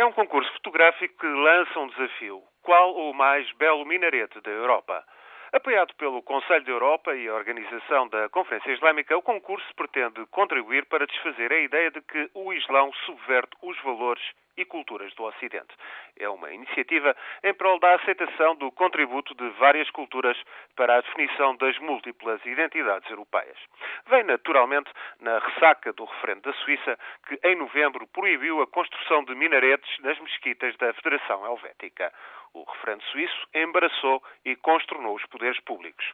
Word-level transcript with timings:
É 0.00 0.04
um 0.06 0.12
concurso 0.12 0.50
fotográfico 0.54 1.14
que 1.18 1.26
lança 1.26 1.78
um 1.78 1.86
desafio. 1.88 2.42
Qual 2.62 2.96
o 2.96 3.12
mais 3.12 3.52
belo 3.58 3.84
minarete 3.84 4.40
da 4.40 4.50
Europa? 4.50 5.04
Apoiado 5.52 5.94
pelo 5.96 6.22
Conselho 6.22 6.64
da 6.64 6.72
Europa 6.72 7.14
e 7.14 7.28
a 7.28 7.34
organização 7.34 8.08
da 8.08 8.26
Conferência 8.30 8.72
Islâmica, 8.72 9.14
o 9.14 9.20
concurso 9.20 9.66
pretende 9.76 10.24
contribuir 10.30 10.86
para 10.86 11.06
desfazer 11.06 11.52
a 11.52 11.60
ideia 11.60 11.90
de 11.90 12.00
que 12.00 12.30
o 12.32 12.50
Islão 12.50 12.90
subverte 13.04 13.54
os 13.60 13.78
valores 13.82 14.22
e 14.60 14.64
culturas 14.64 15.12
do 15.14 15.24
Ocidente. 15.24 15.74
É 16.18 16.28
uma 16.28 16.52
iniciativa 16.52 17.16
em 17.42 17.54
prol 17.54 17.78
da 17.78 17.94
aceitação 17.94 18.54
do 18.56 18.70
contributo 18.72 19.34
de 19.34 19.48
várias 19.50 19.90
culturas 19.90 20.36
para 20.76 20.96
a 20.96 21.00
definição 21.00 21.56
das 21.56 21.78
múltiplas 21.78 22.44
identidades 22.44 23.08
europeias. 23.10 23.56
Vem 24.08 24.24
naturalmente 24.24 24.90
na 25.20 25.38
ressaca 25.38 25.92
do 25.92 26.04
referendo 26.04 26.42
da 26.42 26.52
Suíça, 26.54 26.98
que 27.26 27.40
em 27.44 27.56
novembro 27.56 28.06
proibiu 28.08 28.60
a 28.60 28.66
construção 28.66 29.24
de 29.24 29.34
minaretes 29.34 29.98
nas 30.00 30.18
mesquitas 30.20 30.76
da 30.76 30.92
Federação 30.94 31.44
Helvética. 31.44 32.12
O 32.52 32.64
referendo 32.64 33.02
suíço 33.04 33.48
embaraçou 33.54 34.22
e 34.44 34.56
consternou 34.56 35.14
os 35.14 35.24
poderes 35.26 35.60
públicos. 35.60 36.04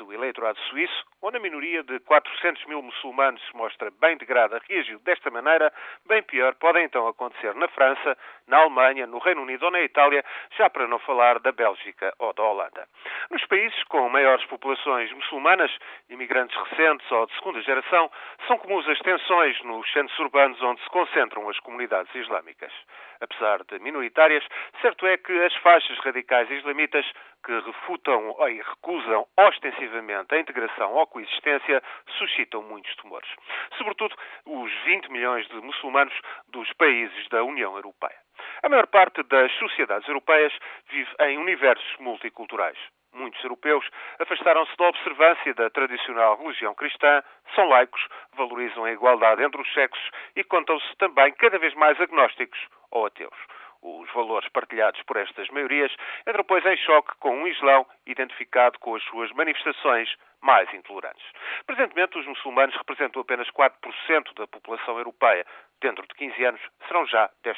O 0.00 0.12
eleitorado 0.12 0.58
suíço, 0.68 1.04
onde 1.20 1.38
a 1.38 1.40
minoria 1.40 1.82
de 1.82 1.98
400 2.00 2.64
mil 2.66 2.80
muçulmanos 2.80 3.42
se 3.46 3.56
mostra 3.56 3.90
bem 4.00 4.16
degrada, 4.16 4.60
reagiu 4.68 4.98
desta 5.00 5.30
maneira, 5.30 5.72
bem 6.06 6.22
pior 6.22 6.54
pode 6.54 6.80
então 6.80 7.08
acontecer 7.08 7.54
na 7.54 7.66
França, 7.68 8.16
na 8.46 8.58
Alemanha, 8.58 9.06
no 9.06 9.18
Reino 9.18 9.42
Unido 9.42 9.64
ou 9.64 9.70
na 9.70 9.80
Itália, 9.80 10.24
já 10.56 10.70
para 10.70 10.86
não 10.86 10.98
falar 11.00 11.40
da 11.40 11.50
Bélgica 11.50 12.14
ou 12.18 12.32
da 12.32 12.42
Holanda. 12.42 12.86
Nos 13.30 13.44
países 13.46 13.82
com 13.84 14.08
maiores 14.08 14.44
populações 14.46 15.12
muçulmanas, 15.12 15.76
imigrantes 16.08 16.56
recentes 16.68 17.10
ou 17.10 17.26
de 17.26 17.34
segunda 17.34 17.60
geração, 17.62 18.10
são 18.46 18.56
comuns 18.58 18.88
as 18.88 18.98
tensões 19.00 19.60
nos 19.64 19.90
centros 19.92 20.18
urbanos 20.20 20.62
onde 20.62 20.80
se 20.82 20.88
concentram 20.90 21.48
as 21.48 21.58
comunidades 21.60 22.14
islâmicas. 22.14 22.72
Apesar 23.20 23.64
de 23.64 23.80
minoritárias, 23.80 24.46
certo 24.80 25.04
é 25.06 25.16
que 25.16 25.32
as 25.42 25.54
faixas 25.56 25.98
radicais 25.98 26.48
islamitas 26.50 27.04
que 27.44 27.52
refutam 27.60 28.36
e 28.48 28.62
recusam 28.62 29.26
ostensivamente 29.36 29.87
a 29.96 30.38
integração 30.38 30.92
ou 30.94 31.06
coexistência 31.06 31.82
suscitam 32.18 32.62
muitos 32.62 32.94
tumores. 32.96 33.28
Sobretudo 33.76 34.14
os 34.46 34.72
20 34.84 35.10
milhões 35.10 35.46
de 35.48 35.56
muçulmanos 35.56 36.14
dos 36.48 36.72
países 36.74 37.28
da 37.28 37.42
União 37.42 37.74
Europeia. 37.76 38.16
A 38.62 38.68
maior 38.68 38.86
parte 38.86 39.22
das 39.24 39.52
sociedades 39.58 40.06
europeias 40.08 40.52
vive 40.90 41.10
em 41.20 41.38
universos 41.38 41.96
multiculturais. 41.98 42.78
Muitos 43.12 43.42
europeus 43.42 43.84
afastaram-se 44.18 44.76
da 44.76 44.88
observância 44.88 45.54
da 45.54 45.70
tradicional 45.70 46.36
religião 46.36 46.74
cristã, 46.74 47.22
são 47.54 47.68
laicos, 47.68 48.06
valorizam 48.34 48.84
a 48.84 48.92
igualdade 48.92 49.42
entre 49.42 49.60
os 49.60 49.72
sexos 49.72 50.10
e 50.36 50.44
contam-se 50.44 50.96
também 50.98 51.32
cada 51.32 51.58
vez 51.58 51.74
mais 51.74 52.00
agnósticos 52.00 52.58
ou 52.90 53.06
ateus. 53.06 53.36
Os 53.80 54.12
valores 54.12 54.48
partilhados 54.48 55.00
por 55.02 55.16
estas 55.16 55.48
maiorias 55.50 55.94
entram, 56.26 56.44
pois, 56.44 56.64
em 56.66 56.76
choque 56.78 57.16
com 57.20 57.30
um 57.30 57.46
Islão 57.46 57.86
identificado 58.08 58.78
com 58.78 58.94
as 58.94 59.02
suas 59.04 59.30
manifestações 59.32 60.08
mais 60.40 60.72
intolerantes. 60.72 61.24
Presentemente, 61.66 62.18
os 62.18 62.26
muçulmanos 62.26 62.74
representam 62.76 63.20
apenas 63.20 63.48
4% 63.50 64.34
da 64.34 64.46
população 64.46 64.96
europeia. 64.96 65.44
Dentro 65.80 66.04
de 66.08 66.14
15 66.14 66.44
anos, 66.44 66.60
serão 66.88 67.06
já 67.06 67.30
10%. 67.44 67.54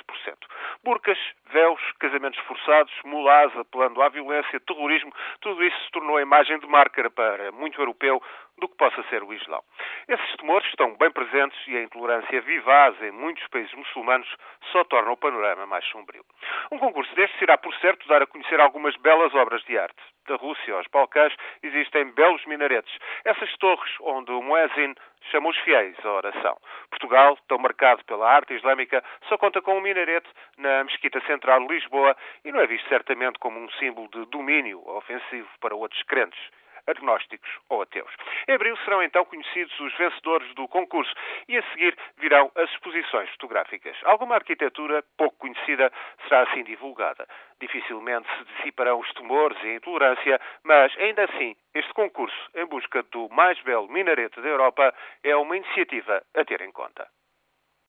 Burcas, 0.85 1.19
véus, 1.51 1.81
casamentos 1.99 2.39
forçados, 2.41 2.93
mulás 3.05 3.55
apelando 3.57 4.03
à 4.03 4.11
violência, 4.11 4.61
terrorismo, 4.61 5.11
tudo 5.41 5.65
isso 5.65 5.85
se 5.85 5.91
tornou 5.91 6.19
a 6.19 6.23
imagem 6.23 6.59
de 6.59 6.67
marca 6.67 7.09
para 7.11 7.51
muito 7.53 7.81
europeu 7.81 8.23
do 8.59 8.69
que 8.69 8.77
possa 8.77 9.03
ser 9.05 9.23
o 9.23 9.33
Islão. 9.33 9.63
Esses 10.07 10.37
temores 10.37 10.69
estão 10.69 10.95
bem 10.99 11.11
presentes 11.11 11.59
e 11.67 11.77
a 11.79 11.83
intolerância 11.83 12.43
vivaz 12.43 13.01
em 13.03 13.11
muitos 13.11 13.47
países 13.49 13.73
muçulmanos 13.73 14.29
só 14.71 14.85
torna 14.85 15.11
o 15.13 15.17
panorama 15.17 15.67
mais 15.67 15.85
sombrio. 15.87 16.25
Um 16.71 16.79
concurso 16.79 17.15
destes 17.15 17.41
irá, 17.41 17.57
por 17.57 17.75
certo, 17.77 18.07
dar 18.07 18.21
a 18.21 18.27
conhecer 18.27 18.61
algumas 18.61 18.95
belas 18.97 19.35
obras 19.35 19.63
de 19.65 19.79
arte. 19.79 20.03
Da 20.31 20.37
Rússia 20.37 20.77
aos 20.77 20.87
Balcãs 20.87 21.35
existem 21.61 22.05
belos 22.13 22.47
minaretes, 22.47 22.97
essas 23.25 23.53
torres 23.57 23.93
onde 24.01 24.31
o 24.31 24.41
Muezzin 24.41 24.95
chama 25.29 25.49
os 25.49 25.59
fiéis 25.59 25.97
à 26.07 26.13
oração. 26.13 26.57
Portugal, 26.89 27.37
tão 27.49 27.59
marcado 27.59 28.05
pela 28.05 28.31
arte 28.31 28.55
islâmica, 28.55 29.03
só 29.29 29.37
conta 29.37 29.61
com 29.61 29.77
um 29.77 29.81
minarete 29.81 30.29
na 30.57 30.85
Mesquita 30.85 31.21
Central 31.27 31.67
de 31.67 31.75
Lisboa 31.75 32.17
e 32.45 32.53
não 32.53 32.61
é 32.61 32.67
visto 32.69 32.89
certamente 32.89 33.41
como 33.41 33.59
um 33.59 33.69
símbolo 33.71 34.09
de 34.09 34.25
domínio 34.27 34.81
ofensivo 34.89 35.49
para 35.61 35.75
outros 35.75 36.01
crentes 36.05 36.39
agnósticos 36.87 37.51
ou 37.69 37.83
ateus. 37.83 38.11
Em 38.49 38.55
abril 38.55 38.77
serão 38.79 39.03
então 39.03 39.25
conhecidos 39.25 39.79
os 39.81 39.97
vencedores 39.97 40.55
do 40.55 40.69
concurso 40.69 41.13
e 41.49 41.57
a 41.57 41.63
seguir 41.71 41.97
virão 42.19 42.51
as 42.57 42.71
exposições 42.71 43.29
fotográficas. 43.31 43.97
Alguma 44.05 44.37
arquitetura 44.37 45.05
pouco 45.17 45.37
conhecida 45.39 45.93
será 46.29 46.43
assim 46.43 46.65
divulgada. 46.65 47.27
Dificilmente 47.61 48.29
se 48.39 48.45
dissiparão 48.45 49.01
os 49.01 49.13
temores 49.13 49.59
e 49.63 49.69
a 49.69 49.75
intolerância, 49.75 50.41
mas 50.65 50.97
ainda 50.99 51.25
assim, 51.25 51.55
este 51.75 51.93
concurso 51.93 52.51
em 52.55 52.67
busca 52.67 53.03
do 53.05 53.29
mais 53.29 53.61
belo 53.63 53.89
minarete 53.89 54.41
da 54.41 54.49
Europa 54.49 54.95
é 55.23 55.37
uma 55.37 55.57
iniciativa 55.57 56.23
a 56.35 56.45
ter 56.45 56.61
em 56.63 56.73
conta. 56.73 57.07